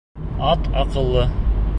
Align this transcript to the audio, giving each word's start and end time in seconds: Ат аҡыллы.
Ат 0.53 0.69
аҡыллы. 0.85 1.27